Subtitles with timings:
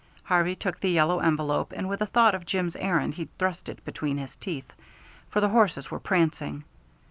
[0.23, 3.85] Harvey took the yellow envelope and with a thought of Jim's errand he thrust it
[3.85, 4.73] between his teeth,
[5.29, 6.63] for the horses were prancing.